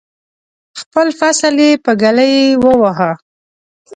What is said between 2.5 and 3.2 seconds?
وواهه.